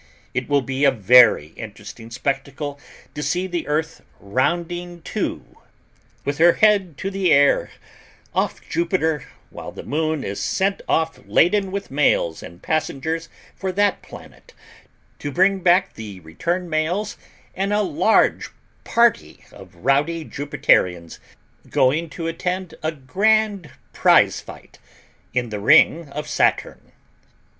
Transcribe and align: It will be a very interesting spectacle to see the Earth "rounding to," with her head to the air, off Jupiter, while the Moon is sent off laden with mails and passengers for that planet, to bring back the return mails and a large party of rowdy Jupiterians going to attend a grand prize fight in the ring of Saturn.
It 0.33 0.49
will 0.49 0.63
be 0.63 0.83
a 0.83 0.89
very 0.89 1.49
interesting 1.49 2.09
spectacle 2.09 2.79
to 3.13 3.21
see 3.21 3.45
the 3.45 3.67
Earth 3.67 4.01
"rounding 4.19 5.03
to," 5.03 5.57
with 6.25 6.39
her 6.39 6.53
head 6.53 6.97
to 6.97 7.11
the 7.11 7.31
air, 7.31 7.69
off 8.33 8.67
Jupiter, 8.67 9.23
while 9.51 9.71
the 9.71 9.83
Moon 9.83 10.23
is 10.23 10.39
sent 10.39 10.81
off 10.89 11.19
laden 11.27 11.71
with 11.71 11.91
mails 11.91 12.41
and 12.41 12.63
passengers 12.63 13.29
for 13.55 13.71
that 13.73 14.01
planet, 14.01 14.55
to 15.19 15.31
bring 15.31 15.59
back 15.59 15.93
the 15.93 16.19
return 16.21 16.67
mails 16.67 17.15
and 17.53 17.71
a 17.71 17.83
large 17.83 18.49
party 18.83 19.43
of 19.51 19.75
rowdy 19.85 20.25
Jupiterians 20.25 21.19
going 21.69 22.09
to 22.09 22.25
attend 22.25 22.73
a 22.81 22.91
grand 22.91 23.69
prize 23.93 24.41
fight 24.41 24.79
in 25.35 25.49
the 25.49 25.59
ring 25.59 26.09
of 26.09 26.27
Saturn. 26.27 26.91